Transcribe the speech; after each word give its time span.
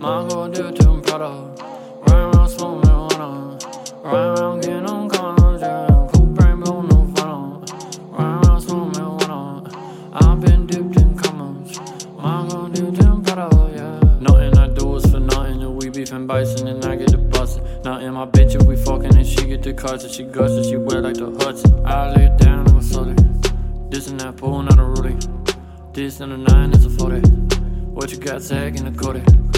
My 0.00 0.22
whole 0.22 0.48
dude 0.48 0.76
to 0.76 0.98
Prada. 1.02 1.28
Run 2.06 2.34
around 2.34 2.48
smoking 2.48 2.88
marijuana. 2.88 4.02
Run 4.02 4.38
around 4.38 4.60
getting 4.62 4.86
on 4.86 5.10
conjure. 5.10 6.08
Cool 6.14 6.26
brain 6.28 6.60
blow 6.60 6.80
no 6.80 7.04
fun, 7.14 7.60
Run 8.10 8.44
around 8.46 8.60
smoking 8.62 8.92
marijuana. 8.94 10.14
I've 10.14 10.40
been 10.40 10.66
dipped 10.66 10.96
in 10.96 11.18
commas. 11.18 11.78
My 12.16 12.46
whole 12.46 12.68
dude 12.68 12.94
to 12.94 13.20
Prada, 13.20 13.72
yeah. 13.76 14.18
Nothing 14.20 14.56
I 14.56 14.68
do 14.68 14.96
is 14.96 15.04
for 15.10 15.20
nothing. 15.20 15.76
We 15.76 15.90
we 15.90 16.02
and 16.10 16.26
bison 16.26 16.66
and 16.66 16.82
I 16.82 16.96
get 16.96 17.10
the 17.10 17.18
bustin'. 17.18 17.82
Now 17.82 17.98
in 17.98 18.14
my 18.14 18.24
bitch 18.24 18.54
if 18.54 18.62
we 18.62 18.76
fucking 18.76 19.14
and 19.14 19.26
she 19.26 19.44
get 19.48 19.62
the 19.62 19.74
cuts 19.74 20.04
and 20.04 20.12
she 20.14 20.22
gushes. 20.22 20.66
She 20.66 20.76
wet 20.78 21.02
like 21.02 21.16
the 21.16 21.30
Hudson. 21.30 21.84
I 21.84 22.10
lay 22.14 22.34
down 22.38 22.66
on 22.68 22.78
a 22.78 22.82
sully. 22.82 23.16
This 23.90 24.08
and 24.08 24.18
that 24.20 24.38
pool, 24.38 24.62
not 24.62 24.78
a 24.78 24.82
ruling. 24.82 25.20
This 25.92 26.20
and 26.20 26.32
a 26.32 26.38
nine 26.38 26.72
is 26.72 26.86
a 26.86 26.90
40. 26.90 27.20
What 27.92 28.10
you 28.10 28.16
got, 28.16 28.40
Zag 28.40 28.76
in 28.76 28.90
the 28.90 28.98
Cody? 28.98 29.49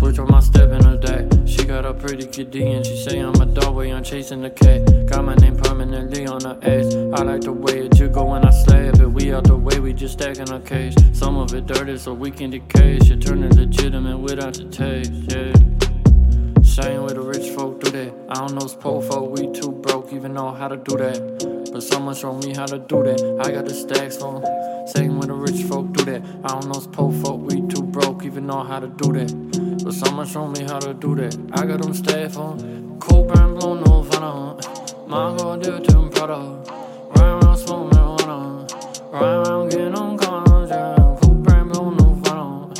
Switch 0.00 0.18
on 0.18 0.30
my 0.30 0.40
step 0.40 0.70
in 0.70 0.82
a 0.86 0.96
day. 0.96 1.28
She 1.44 1.62
got 1.66 1.84
a 1.84 1.92
pretty 1.92 2.26
kitty 2.26 2.72
and 2.72 2.86
she 2.86 2.96
say 2.96 3.18
I'm 3.18 3.34
a 3.34 3.44
dog 3.44 3.76
way 3.76 3.92
I'm 3.92 4.02
chasing 4.02 4.40
the 4.40 4.48
K. 4.48 4.82
Got 5.04 5.26
my 5.26 5.34
name 5.34 5.58
permanently 5.58 6.26
on 6.26 6.38
the 6.38 6.58
ace. 6.62 6.94
I 7.12 7.22
like 7.22 7.42
the 7.42 7.52
way 7.52 7.84
it 7.84 7.92
jiggle 7.92 8.30
when 8.30 8.42
I 8.42 8.50
slay 8.50 8.86
it. 8.86 8.98
We 8.98 9.34
out 9.34 9.44
the 9.44 9.58
way, 9.58 9.78
we 9.78 9.92
just 9.92 10.14
stacking 10.14 10.50
our 10.50 10.60
case. 10.60 10.94
Some 11.12 11.36
of 11.36 11.52
it 11.52 11.66
dirty, 11.66 11.98
so 11.98 12.14
we 12.14 12.30
can 12.30 12.48
decay. 12.48 12.98
Shit 13.00 13.20
turning 13.20 13.54
legitimate 13.54 14.16
without 14.16 14.54
the 14.54 14.64
taste, 14.70 15.12
yeah. 15.28 15.52
Same 16.62 17.02
way 17.02 17.12
the 17.12 17.20
rich 17.20 17.54
folk 17.54 17.80
do 17.80 17.90
that. 17.90 18.10
I 18.30 18.34
don't 18.46 18.54
know 18.54 18.66
poor 18.80 19.02
folk, 19.02 19.38
we 19.38 19.52
too 19.52 19.70
broke, 19.70 20.14
even 20.14 20.32
know 20.32 20.50
how 20.50 20.68
to 20.68 20.78
do 20.78 20.96
that. 20.96 21.70
But 21.74 21.82
someone 21.82 22.14
show 22.14 22.32
me 22.38 22.54
how 22.54 22.64
to 22.64 22.78
do 22.78 23.02
that. 23.02 23.20
I 23.44 23.50
got 23.50 23.66
the 23.66 23.74
stacks 23.74 24.16
for 24.16 24.40
them. 24.40 24.86
Same 24.88 25.18
way 25.18 25.26
the 25.26 25.34
rich 25.34 25.62
folk 25.64 25.92
do 25.92 26.04
that. 26.06 26.22
I 26.42 26.58
don't 26.58 26.68
know 26.68 26.80
poor 26.90 27.12
folk, 27.22 27.42
we 27.42 27.60
too 27.68 27.82
broke, 27.82 28.24
even 28.24 28.46
know 28.46 28.64
how 28.64 28.80
to 28.80 28.88
do 28.88 29.12
that. 29.12 29.69
But 29.82 29.94
someone 29.94 30.26
show 30.26 30.46
me 30.46 30.62
how 30.64 30.78
to 30.78 30.92
do 30.92 31.14
that. 31.16 31.34
I 31.52 31.64
got 31.64 31.80
them 31.80 31.94
staff 31.94 32.36
on. 32.36 32.98
Cool 33.00 33.24
brand 33.24 33.58
blow, 33.58 33.74
no 33.74 34.02
fun 34.04 34.22
on. 34.22 34.60
Mango, 35.08 35.56
do 35.56 35.76
it 35.76 35.84
to 35.84 36.10
Prada. 36.10 36.62
Ride 37.16 37.42
around, 37.42 37.56
smoke 37.56 37.90
marijuana. 37.92 39.10
Ride 39.10 39.46
around, 39.46 39.70
getting 39.70 39.94
on 39.94 40.18
cars, 40.18 40.68
yeah. 40.68 41.18
Cool 41.22 41.34
brand 41.36 41.70
blow, 41.70 41.90
no 41.90 42.20
fun. 42.24 42.70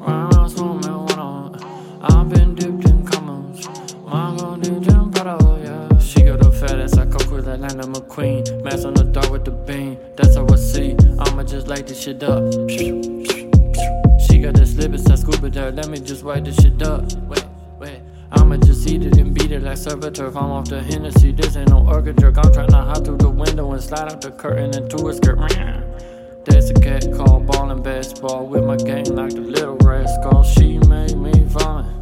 Ride 0.00 0.34
around, 0.34 0.50
smoke 0.50 0.82
marijuana. 0.82 1.64
I've 2.02 2.28
been 2.28 2.54
dipped 2.54 2.84
in 2.84 3.06
comments. 3.06 3.66
Mango, 4.04 4.56
do 4.58 4.76
it 4.76 4.84
to 4.84 5.10
Prada, 5.12 5.60
yeah. 5.64 5.98
She 5.98 6.22
got 6.22 6.44
a 6.44 6.52
fat 6.52 6.78
ass, 6.78 6.98
I 6.98 7.06
cook 7.06 7.30
with 7.30 7.48
Atlanta 7.48 7.84
McQueen. 7.84 8.62
Mask 8.62 8.84
on 8.84 8.94
the 8.94 9.04
dark 9.04 9.30
with 9.30 9.46
the 9.46 9.50
beam. 9.50 9.96
That's 10.14 10.36
how 10.36 10.46
I 10.46 10.56
see. 10.56 10.94
I'ma 11.20 11.42
just 11.42 11.68
light 11.68 11.86
this 11.86 12.02
shit 12.02 12.22
up 12.22 12.52
got 14.40 14.54
that 14.54 14.66
slip, 14.66 14.92
it's 14.92 15.04
that 15.04 15.18
scuba 15.18 15.50
dive. 15.50 15.74
Let 15.74 15.88
me 15.88 15.98
just 15.98 16.24
wipe 16.24 16.44
this 16.44 16.56
shit 16.56 16.82
up. 16.82 17.12
Wait, 17.12 17.44
wait. 17.78 18.00
I'ma 18.32 18.56
just 18.58 18.88
eat 18.88 19.04
it 19.04 19.16
and 19.18 19.34
beat 19.34 19.50
it 19.50 19.62
like 19.62 19.76
servitor. 19.76 20.28
I'm 20.28 20.36
off 20.36 20.68
the 20.68 20.82
Hennessy, 20.82 21.32
this 21.32 21.56
ain't 21.56 21.70
no 21.70 21.86
organ 21.86 22.16
jerk. 22.16 22.38
I'm 22.38 22.52
trying 22.52 22.68
to 22.68 22.76
hop 22.76 23.04
through 23.04 23.18
the 23.18 23.30
window 23.30 23.72
and 23.72 23.82
slide 23.82 24.12
out 24.12 24.20
the 24.20 24.30
curtain 24.30 24.74
into 24.74 25.08
a 25.08 25.14
skirt. 25.14 25.38
That's 26.44 26.70
a 26.70 26.74
cat 26.74 27.06
called 27.14 27.46
ballin' 27.46 27.82
basketball 27.82 28.46
with 28.46 28.64
my 28.64 28.76
gang 28.76 29.04
like 29.14 29.34
the 29.34 29.40
little 29.40 29.76
rascal. 29.78 30.42
She 30.42 30.78
made 30.78 31.16
me 31.16 31.32
vomit. 31.44 32.00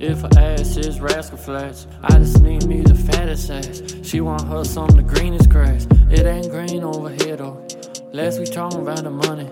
If 0.00 0.22
her 0.22 0.28
ass 0.36 0.76
is 0.76 1.00
Rascal 1.00 1.38
Flatts, 1.38 1.86
I 2.02 2.18
just 2.18 2.42
need 2.42 2.66
me 2.66 2.80
the 2.80 2.94
fattest 2.94 3.50
ass. 3.50 3.94
She 4.02 4.20
want 4.20 4.46
her 4.48 4.64
some 4.64 4.88
the 4.88 5.02
greenest 5.02 5.48
grass. 5.48 5.86
It 6.10 6.26
ain't 6.26 6.50
green 6.50 6.82
over 6.82 7.10
here 7.10 7.36
though. 7.36 7.66
Last 8.12 8.38
we 8.38 8.46
talking 8.46 8.80
about 8.80 9.04
the 9.04 9.10
money. 9.10 9.48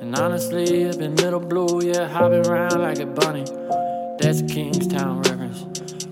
And 0.00 0.14
honestly, 0.16 0.86
I've 0.86 0.98
been 0.98 1.14
middle 1.16 1.40
blue, 1.40 1.82
yeah, 1.82 2.06
hopping 2.06 2.46
around 2.46 2.80
like 2.80 3.00
a 3.00 3.06
bunny. 3.06 3.44
That's 4.20 4.40
a 4.40 4.46
Kingstown 4.46 5.22
reference. 5.22 5.66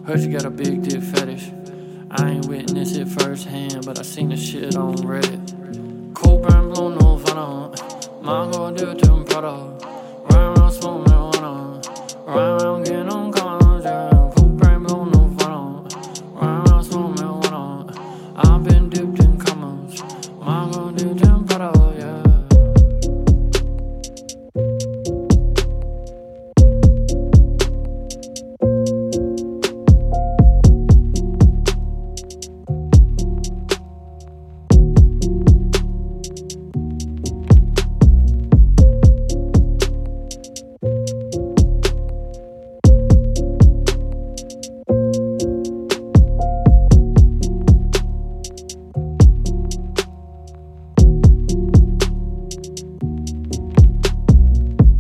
Heard 0.05 0.21
you 0.21 0.33
got 0.33 0.45
a 0.45 0.51
big 0.51 0.83
dick 0.83 1.03
fetish. 1.03 1.53
I 2.11 2.31
ain't 2.31 2.47
witnessed 2.47 2.97
it 2.97 3.07
firsthand, 3.07 3.87
but 3.87 3.99
I 3.99 4.03
seen 4.03 4.31
the 4.31 4.37
shit 4.37 4.75
on 4.75 4.97
Reddit. 4.97 6.15
Cold 6.15 6.43
brown 6.43 6.73
blue, 6.73 6.97
no 6.97 7.17
fun 7.19 7.39
on. 7.39 7.75
Mine 8.23 8.51
gonna 8.51 8.77
do 8.77 8.91
it 8.91 8.99
to 8.99 9.13
him, 9.13 9.25
proto. 9.25 9.79
Run 10.31 10.59
around, 10.59 10.73
smoke 10.73 11.07
marijuana. 11.07 12.27
Run 12.27 12.63
around, 12.63 12.85
get 12.87 13.09
on 13.09 13.33
college. 13.33 14.35
Cool 14.37 14.49
brown 14.49 14.83
blue, 14.83 15.07
no 15.07 15.37
fun 15.39 15.53
on. 15.53 15.89
Run 16.35 16.69
around, 16.69 16.85
smoke 16.85 17.17
marijuana. 17.17 17.97
I've 18.37 18.65
been 18.65 18.91
dipped 18.91 19.26